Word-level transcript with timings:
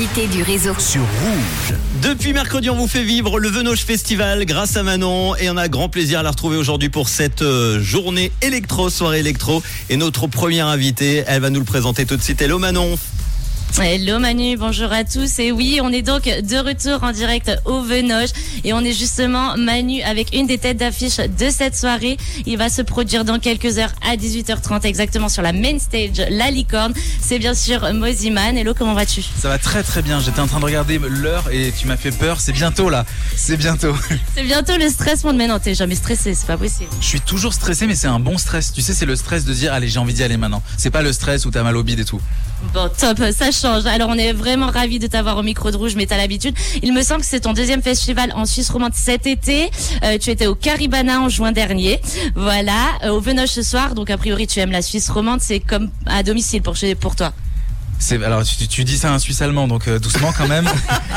Du 0.00 0.42
réseau. 0.42 0.72
sur 0.78 1.02
Rouge. 1.02 1.76
Depuis 2.00 2.32
mercredi, 2.32 2.70
on 2.70 2.74
vous 2.74 2.88
fait 2.88 3.02
vivre 3.02 3.38
le 3.38 3.50
Venoche 3.50 3.84
Festival 3.84 4.46
grâce 4.46 4.78
à 4.78 4.82
Manon 4.82 5.36
et 5.36 5.50
on 5.50 5.58
a 5.58 5.68
grand 5.68 5.90
plaisir 5.90 6.20
à 6.20 6.22
la 6.22 6.30
retrouver 6.30 6.56
aujourd'hui 6.56 6.88
pour 6.88 7.10
cette 7.10 7.42
euh, 7.42 7.78
journée 7.82 8.32
électro, 8.40 8.88
soirée 8.88 9.18
électro. 9.18 9.62
Et 9.90 9.98
notre 9.98 10.26
première 10.26 10.68
invitée, 10.68 11.22
elle 11.26 11.42
va 11.42 11.50
nous 11.50 11.60
le 11.60 11.66
présenter 11.66 12.06
tout 12.06 12.16
de 12.16 12.22
suite. 12.22 12.40
Hello 12.40 12.58
Manon. 12.58 12.98
Hello 13.78 14.18
Manu, 14.18 14.56
bonjour 14.58 14.92
à 14.92 15.04
tous. 15.04 15.38
Et 15.38 15.52
oui, 15.52 15.80
on 15.82 15.90
est 15.90 16.02
donc 16.02 16.24
de 16.24 16.56
retour 16.58 17.02
en 17.02 17.12
direct 17.12 17.50
au 17.64 17.80
Venoche 17.80 18.30
et 18.62 18.74
on 18.74 18.80
est 18.80 18.92
justement 18.92 19.56
Manu 19.56 20.02
avec 20.02 20.34
une 20.34 20.46
des 20.46 20.58
têtes 20.58 20.76
d'affiche 20.76 21.16
de 21.16 21.48
cette 21.48 21.76
soirée. 21.76 22.18
Il 22.44 22.58
va 22.58 22.68
se 22.68 22.82
produire 22.82 23.24
dans 23.24 23.38
quelques 23.38 23.78
heures 23.78 23.92
à 24.06 24.16
18h30 24.16 24.84
exactement 24.84 25.30
sur 25.30 25.42
la 25.42 25.52
main 25.52 25.78
stage 25.78 26.22
La 26.30 26.50
Licorne. 26.50 26.92
C'est 27.22 27.38
bien 27.38 27.54
sûr 27.54 27.94
Moziman. 27.94 28.56
Hello, 28.56 28.74
comment 28.76 28.92
vas-tu? 28.92 29.22
Ça 29.22 29.48
va 29.48 29.56
très 29.56 29.82
très 29.82 30.02
bien. 30.02 30.20
J'étais 30.20 30.40
en 30.40 30.46
train 30.46 30.60
de 30.60 30.64
regarder 30.66 30.98
l'heure 30.98 31.48
et 31.50 31.72
tu 31.72 31.86
m'as 31.86 31.96
fait 31.96 32.12
peur. 32.12 32.40
C'est 32.40 32.52
bientôt 32.52 32.90
là. 32.90 33.06
C'est 33.36 33.56
bientôt. 33.56 33.94
C'est 34.34 34.44
bientôt 34.44 34.76
le 34.76 34.88
stress, 34.90 35.24
mon 35.24 35.32
mais 35.32 35.46
non, 35.46 35.58
t'es 35.58 35.74
jamais 35.74 35.94
stressé, 35.94 36.34
c'est 36.34 36.46
pas 36.46 36.58
possible. 36.58 36.90
Je 37.00 37.06
suis 37.06 37.20
toujours 37.20 37.54
stressé, 37.54 37.86
mais 37.86 37.94
c'est 37.94 38.08
un 38.08 38.20
bon 38.20 38.36
stress. 38.36 38.72
Tu 38.72 38.82
sais, 38.82 38.92
c'est 38.92 39.06
le 39.06 39.16
stress 39.16 39.44
de 39.44 39.54
dire 39.54 39.72
allez, 39.72 39.88
j'ai 39.88 39.98
envie 39.98 40.12
d'y 40.12 40.22
aller 40.22 40.36
maintenant. 40.36 40.62
C'est 40.76 40.90
pas 40.90 41.02
le 41.02 41.12
stress 41.12 41.46
où 41.46 41.50
t'as 41.50 41.62
mal 41.62 41.76
au 41.76 41.82
bide 41.82 42.00
et 42.00 42.04
tout. 42.04 42.20
Bon, 42.74 42.88
top, 42.96 43.18
ça 43.32 43.50
change. 43.50 43.86
Alors, 43.86 44.10
on 44.10 44.14
est 44.18 44.32
vraiment 44.32 44.66
ravis 44.68 44.98
de 44.98 45.06
t'avoir 45.06 45.36
au 45.38 45.42
micro 45.42 45.70
de 45.70 45.76
rouge, 45.76 45.94
mais 45.96 46.06
t'as 46.06 46.16
l'habitude. 46.18 46.54
Il 46.82 46.92
me 46.92 47.02
semble 47.02 47.22
que 47.22 47.26
c'est 47.26 47.40
ton 47.40 47.52
deuxième 47.52 47.82
festival 47.82 48.32
en 48.36 48.44
Suisse 48.44 48.70
romande 48.70 48.92
cet 48.94 49.26
été. 49.26 49.70
Euh, 50.04 50.18
tu 50.18 50.30
étais 50.30 50.46
au 50.46 50.54
Caribana 50.54 51.20
en 51.20 51.28
juin 51.28 51.52
dernier. 51.52 52.00
Voilà, 52.36 52.86
euh, 53.02 53.08
au 53.10 53.20
Venoche 53.20 53.48
ce 53.50 53.62
soir. 53.62 53.94
Donc, 53.94 54.10
a 54.10 54.16
priori, 54.18 54.46
tu 54.46 54.60
aimes 54.60 54.70
la 54.72 54.82
Suisse 54.82 55.08
romande. 55.10 55.40
C'est 55.40 55.58
comme 55.60 55.90
à 56.06 56.22
domicile 56.22 56.62
pour, 56.62 56.76
chez- 56.76 56.94
pour 56.94 57.16
toi. 57.16 57.32
C'est 58.00 58.22
alors 58.24 58.42
tu, 58.42 58.66
tu 58.66 58.82
dis 58.82 58.98
ça 58.98 59.10
à 59.10 59.14
un 59.14 59.18
Suisse 59.20 59.40
allemand, 59.42 59.68
donc 59.68 59.86
euh, 59.86 60.00
doucement 60.00 60.32
quand 60.36 60.48
même. 60.48 60.68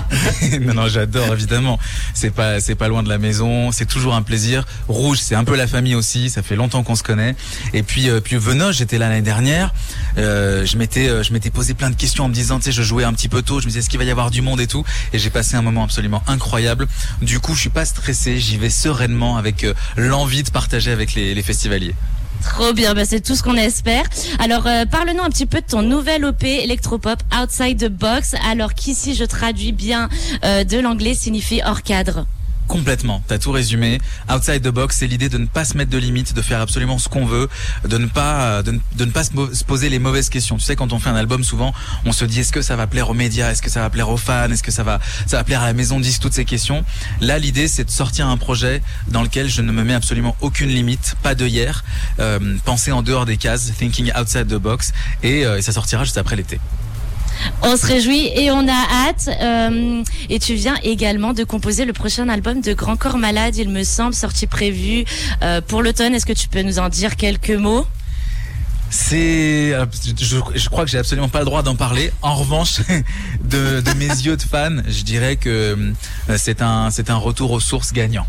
non 0.60 0.74
non, 0.74 0.88
j'adore 0.88 1.32
évidemment. 1.32 1.78
C'est 2.14 2.30
pas 2.30 2.60
c'est 2.60 2.76
pas 2.76 2.86
loin 2.86 3.02
de 3.02 3.08
la 3.08 3.18
maison. 3.18 3.72
C'est 3.72 3.86
toujours 3.86 4.14
un 4.14 4.22
plaisir. 4.22 4.64
Rouge, 4.86 5.18
c'est 5.20 5.34
un 5.34 5.44
peu 5.44 5.56
la 5.56 5.66
famille 5.66 5.94
aussi. 5.94 6.30
Ça 6.30 6.42
fait 6.42 6.54
longtemps 6.54 6.82
qu'on 6.84 6.94
se 6.94 7.02
connaît. 7.02 7.34
Et 7.72 7.82
puis 7.82 8.08
euh, 8.08 8.20
puis 8.20 8.36
Venoge, 8.36 8.76
j'étais 8.76 8.98
là 8.98 9.08
l'année 9.08 9.22
dernière. 9.22 9.72
Euh, 10.18 10.64
je 10.64 10.76
m'étais 10.76 11.08
euh, 11.08 11.22
je 11.22 11.32
m'étais 11.32 11.50
posé 11.50 11.74
plein 11.74 11.90
de 11.90 11.96
questions 11.96 12.24
en 12.24 12.28
me 12.28 12.34
disant, 12.34 12.58
tu 12.58 12.66
sais, 12.66 12.72
je 12.72 12.82
jouais 12.82 13.04
un 13.04 13.12
petit 13.12 13.28
peu 13.28 13.42
tôt. 13.42 13.60
Je 13.60 13.66
me 13.66 13.70
disais, 13.70 13.80
est-ce 13.80 13.88
qu'il 13.88 13.98
va 13.98 14.04
y 14.04 14.10
avoir 14.10 14.30
du 14.30 14.42
monde 14.42 14.60
et 14.60 14.66
tout? 14.66 14.84
Et 15.12 15.18
j'ai 15.18 15.30
passé 15.30 15.56
un 15.56 15.62
moment 15.62 15.84
absolument 15.84 16.22
incroyable. 16.26 16.86
Du 17.22 17.40
coup, 17.40 17.54
je 17.54 17.60
suis 17.60 17.70
pas 17.70 17.84
stressé. 17.84 18.38
J'y 18.38 18.58
vais 18.58 18.70
sereinement 18.70 19.36
avec 19.36 19.64
euh, 19.64 19.74
l'envie 19.96 20.42
de 20.42 20.50
partager 20.50 20.90
avec 20.90 21.14
les, 21.14 21.34
les 21.34 21.42
festivaliers. 21.42 21.94
Trop 22.42 22.72
bien, 22.72 22.94
bah, 22.94 23.04
c'est 23.04 23.20
tout 23.20 23.34
ce 23.34 23.42
qu'on 23.42 23.56
espère. 23.56 24.04
Alors, 24.38 24.66
euh, 24.66 24.84
parle-nous 24.86 25.22
un 25.22 25.30
petit 25.30 25.46
peu 25.46 25.60
de 25.60 25.66
ton 25.66 25.82
nouvel 25.82 26.24
OP 26.24 26.44
électropop 26.44 27.22
Outside 27.34 27.78
the 27.78 27.88
Box. 27.88 28.34
Alors 28.48 28.74
qu'ici, 28.74 29.14
je 29.14 29.24
traduis 29.24 29.72
bien 29.72 30.08
euh, 30.44 30.64
de 30.64 30.78
l'anglais, 30.78 31.14
signifie 31.14 31.60
hors 31.64 31.82
cadre. 31.82 32.26
Complètement, 32.68 33.22
t'as 33.26 33.38
tout 33.38 33.52
résumé. 33.52 34.00
Outside 34.32 34.62
the 34.62 34.68
box, 34.68 34.96
c'est 34.96 35.06
l'idée 35.06 35.28
de 35.28 35.38
ne 35.38 35.46
pas 35.46 35.64
se 35.64 35.76
mettre 35.76 35.90
de 35.90 35.98
limites, 35.98 36.34
de 36.34 36.42
faire 36.42 36.60
absolument 36.60 36.98
ce 36.98 37.08
qu'on 37.08 37.24
veut, 37.24 37.48
de 37.88 37.98
ne 37.98 38.06
pas 38.06 38.62
de 38.62 38.72
ne, 38.72 38.78
de 38.96 39.04
ne 39.04 39.10
pas 39.10 39.24
se 39.24 39.64
poser 39.64 39.88
les 39.88 39.98
mauvaises 39.98 40.28
questions. 40.28 40.56
Tu 40.56 40.64
sais, 40.64 40.76
quand 40.76 40.92
on 40.92 40.98
fait 40.98 41.10
un 41.10 41.16
album, 41.16 41.44
souvent, 41.44 41.72
on 42.04 42.12
se 42.12 42.24
dit 42.24 42.40
est-ce 42.40 42.52
que 42.52 42.62
ça 42.62 42.76
va 42.76 42.86
plaire 42.86 43.10
aux 43.10 43.14
médias, 43.14 43.50
est-ce 43.50 43.62
que 43.62 43.70
ça 43.70 43.80
va 43.80 43.90
plaire 43.90 44.08
aux 44.08 44.16
fans, 44.16 44.50
est-ce 44.50 44.62
que 44.62 44.72
ça 44.72 44.82
va 44.82 45.00
ça 45.26 45.38
va 45.38 45.44
plaire 45.44 45.62
à 45.62 45.66
la 45.66 45.72
maison 45.72 46.00
10, 46.00 46.20
toutes 46.20 46.32
ces 46.34 46.44
questions. 46.44 46.84
Là, 47.20 47.38
l'idée, 47.38 47.68
c'est 47.68 47.84
de 47.84 47.90
sortir 47.90 48.26
un 48.28 48.36
projet 48.36 48.82
dans 49.08 49.22
lequel 49.22 49.48
je 49.48 49.62
ne 49.62 49.72
me 49.72 49.84
mets 49.84 49.94
absolument 49.94 50.36
aucune 50.40 50.68
limite, 50.68 51.16
pas 51.22 51.34
de 51.34 51.46
hier, 51.46 51.84
euh, 52.20 52.56
penser 52.64 52.92
en 52.92 53.02
dehors 53.02 53.26
des 53.26 53.36
cases, 53.36 53.72
thinking 53.78 54.12
outside 54.18 54.46
the 54.46 54.54
box, 54.56 54.92
et, 55.22 55.44
euh, 55.44 55.58
et 55.58 55.62
ça 55.62 55.72
sortira 55.72 56.04
juste 56.04 56.18
après 56.18 56.36
l'été. 56.36 56.60
On 57.62 57.76
se 57.76 57.86
réjouit 57.86 58.30
et 58.34 58.50
on 58.50 58.66
a 58.68 59.08
hâte. 59.08 59.28
Euh, 59.40 60.02
et 60.28 60.38
tu 60.38 60.54
viens 60.54 60.76
également 60.82 61.32
de 61.32 61.44
composer 61.44 61.84
le 61.84 61.92
prochain 61.92 62.28
album 62.28 62.60
de 62.60 62.72
Grand 62.72 62.96
Corps 62.96 63.18
Malade, 63.18 63.56
il 63.56 63.68
me 63.68 63.84
semble, 63.84 64.14
sorti 64.14 64.46
prévu 64.46 65.04
euh, 65.42 65.60
pour 65.60 65.82
l'automne. 65.82 66.14
Est-ce 66.14 66.26
que 66.26 66.32
tu 66.32 66.48
peux 66.48 66.62
nous 66.62 66.78
en 66.78 66.88
dire 66.88 67.16
quelques 67.16 67.50
mots? 67.50 67.86
C'est, 68.88 69.74
je, 70.20 70.38
je 70.54 70.68
crois 70.68 70.84
que 70.84 70.90
j'ai 70.90 70.98
absolument 70.98 71.28
pas 71.28 71.40
le 71.40 71.44
droit 71.44 71.62
d'en 71.62 71.74
parler. 71.74 72.12
En 72.22 72.36
revanche, 72.36 72.80
de, 73.44 73.80
de 73.80 73.92
mes 73.94 74.06
yeux 74.06 74.36
de 74.36 74.42
fan, 74.42 74.84
je 74.86 75.02
dirais 75.02 75.36
que 75.36 75.76
euh, 76.28 76.36
c'est 76.38 76.62
un, 76.62 76.90
c'est 76.90 77.10
un 77.10 77.16
retour 77.16 77.50
aux 77.50 77.60
sources 77.60 77.92
gagnant. 77.92 78.26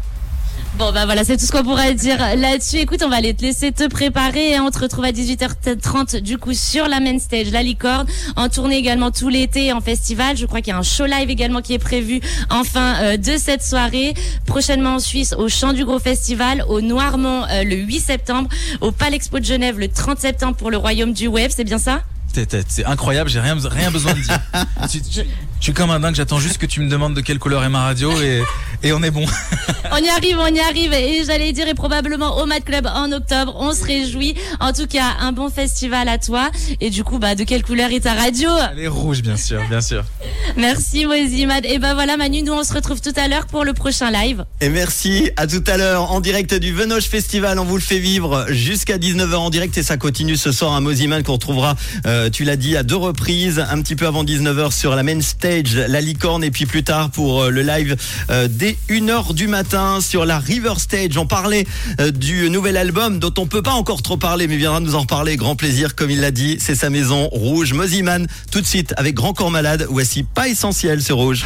Bon 0.77 0.91
bah 0.91 1.05
voilà, 1.05 1.23
c'est 1.23 1.37
tout 1.37 1.45
ce 1.45 1.51
qu'on 1.51 1.63
pourra 1.63 1.91
dire 1.93 2.19
là-dessus. 2.35 2.77
Écoute, 2.77 3.01
on 3.03 3.09
va 3.09 3.15
aller 3.15 3.33
te 3.33 3.41
laisser 3.41 3.71
te 3.71 3.87
préparer 3.87 4.51
et 4.51 4.59
on 4.59 4.69
te 4.69 4.77
retrouve 4.77 5.05
à 5.05 5.11
18h30 5.11 6.17
du 6.21 6.37
coup 6.37 6.53
sur 6.53 6.87
la 6.87 6.99
main 6.99 7.17
stage 7.17 7.49
La 7.51 7.63
Licorne, 7.63 8.05
en 8.35 8.47
tournée 8.47 8.77
également 8.77 9.09
tout 9.09 9.27
l'été 9.29 9.73
en 9.73 9.81
festival. 9.81 10.37
Je 10.37 10.45
crois 10.45 10.61
qu'il 10.61 10.71
y 10.71 10.75
a 10.75 10.77
un 10.77 10.83
show 10.83 11.07
live 11.07 11.31
également 11.31 11.61
qui 11.63 11.73
est 11.73 11.79
prévu 11.79 12.21
en 12.51 12.63
fin 12.63 12.95
euh, 13.01 13.17
de 13.17 13.37
cette 13.37 13.63
soirée. 13.63 14.13
Prochainement 14.45 14.95
en 14.95 14.99
Suisse 14.99 15.33
au 15.35 15.49
Chant 15.49 15.73
du 15.73 15.83
Gros 15.83 15.99
Festival, 15.99 16.63
au 16.69 16.79
Noirmont 16.79 17.43
euh, 17.49 17.63
le 17.63 17.75
8 17.77 17.99
septembre, 17.99 18.47
au 18.81 18.91
Palexpo 18.91 19.39
de 19.39 19.45
Genève 19.45 19.79
le 19.79 19.87
30 19.87 20.19
septembre 20.19 20.55
pour 20.57 20.69
le 20.69 20.77
Royaume 20.77 21.11
du 21.13 21.25
Web, 21.27 21.49
c'est 21.55 21.63
bien 21.63 21.79
ça? 21.79 22.01
C'est- 22.33 22.85
incroyable, 22.85 23.31
j'ai 23.31 23.39
rien, 23.39 23.57
rien 23.67 23.89
besoin 23.89 24.13
de 24.13 24.19
dire. 24.19 24.39
Tu- 24.91 25.01
tu- 25.01 25.21
je 25.59 25.63
suis 25.63 25.73
comme 25.73 25.89
un 25.89 25.99
dingue, 25.99 26.15
j'attends 26.15 26.39
juste 26.39 26.57
que 26.57 26.65
tu 26.65 26.81
me 26.81 26.89
demandes 26.89 27.13
de 27.13 27.21
quelle 27.21 27.39
couleur 27.39 27.63
est 27.63 27.69
ma 27.69 27.83
radio 27.83 28.11
et, 28.21 28.43
et 28.83 28.93
on 28.93 29.03
est 29.03 29.11
bon. 29.11 29.25
On 29.91 30.03
y 30.03 30.09
arrive, 30.09 30.37
on 30.37 30.53
y 30.53 30.59
arrive. 30.59 30.93
Et 30.93 31.23
j'allais 31.25 31.53
dire, 31.53 31.67
et 31.67 31.73
probablement 31.73 32.41
au 32.41 32.45
Mad 32.45 32.63
Club 32.63 32.87
en 32.93 33.11
octobre, 33.11 33.55
on 33.57 33.71
se 33.73 33.85
réjouit. 33.85 34.35
En 34.59 34.73
tout 34.73 34.85
cas, 34.85 35.15
un 35.21 35.31
bon 35.31 35.49
festival 35.49 36.09
à 36.09 36.17
toi. 36.17 36.51
Et 36.81 36.89
du 36.89 37.03
coup, 37.03 37.19
bah, 37.19 37.35
de 37.35 37.43
quelle 37.45 37.63
couleur 37.63 37.91
est 37.91 38.01
ta 38.01 38.13
radio? 38.13 38.49
Elle 38.73 38.79
est 38.83 38.87
rouge, 38.87 39.21
bien 39.21 39.37
sûr, 39.37 39.61
bien 39.69 39.81
sûr. 39.81 40.03
Merci, 40.57 41.05
Mad. 41.45 41.65
Et 41.65 41.79
ben 41.79 41.93
voilà, 41.93 42.17
Manu, 42.17 42.43
nous 42.43 42.53
on 42.53 42.63
se 42.63 42.73
retrouve 42.73 43.01
tout 43.01 43.13
à 43.15 43.27
l'heure 43.27 43.47
pour 43.47 43.63
le 43.63 43.73
prochain 43.73 44.11
live. 44.11 44.45
Et 44.61 44.69
merci 44.69 45.31
à 45.35 45.47
tout 45.47 45.63
à 45.67 45.77
l'heure 45.77 46.11
en 46.11 46.19
direct 46.19 46.53
du 46.53 46.73
Venoche 46.73 47.05
Festival. 47.05 47.59
On 47.59 47.63
vous 47.63 47.75
le 47.75 47.81
fait 47.81 47.99
vivre 47.99 48.45
jusqu'à 48.49 48.97
19h 48.97 49.35
en 49.35 49.49
direct 49.49 49.77
et 49.77 49.83
ça 49.83 49.97
continue 49.97 50.35
ce 50.35 50.51
soir 50.51 50.73
à 50.73 50.81
Moziman 50.81 51.23
qu'on 51.23 51.33
retrouvera, 51.33 51.75
euh, 52.05 52.29
tu 52.29 52.43
l'as 52.43 52.55
dit, 52.55 52.75
à 52.75 52.83
deux 52.83 52.95
reprises, 52.95 53.63
un 53.69 53.81
petit 53.81 53.95
peu 53.95 54.07
avant 54.07 54.23
19h 54.23 54.71
sur 54.71 54.95
la 54.95 55.03
main 55.03 55.21
stage, 55.21 55.46
la 55.87 56.01
licorne 56.01 56.43
et 56.43 56.51
puis 56.51 56.65
plus 56.65 56.83
tard 56.83 57.09
pour 57.09 57.43
euh, 57.43 57.49
le 57.49 57.61
live 57.61 57.95
euh, 58.29 58.47
dès 58.49 58.77
1h 58.89 59.33
du 59.33 59.47
matin 59.47 59.99
sur 60.01 60.25
la 60.25 60.39
River 60.39 60.73
Stage. 60.77 61.17
On 61.17 61.25
parlait 61.25 61.65
euh, 62.01 62.11
du 62.11 62.49
nouvel 62.49 62.75
album 62.75 63.19
dont 63.19 63.33
on 63.37 63.47
peut 63.47 63.61
pas 63.61 63.71
encore 63.71 64.01
trop 64.01 64.17
parler 64.17 64.47
mais 64.47 64.57
viendra 64.57 64.81
nous 64.81 64.95
en 64.95 65.01
reparler. 65.01 65.37
Grand 65.37 65.55
plaisir 65.55 65.95
comme 65.95 66.11
il 66.11 66.19
l'a 66.19 66.31
dit, 66.31 66.57
c'est 66.59 66.75
sa 66.75 66.89
maison 66.89 67.29
rouge. 67.29 67.73
Moziman 67.73 68.27
tout 68.51 68.59
de 68.59 68.67
suite 68.67 68.93
avec 68.97 69.15
Grand 69.15 69.33
Corps 69.33 69.51
Malade. 69.51 69.87
Voici 69.89 70.23
pas 70.23 70.49
essentiel 70.49 71.01
ce 71.01 71.13
rouge. 71.13 71.45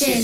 Pas 0.00 0.20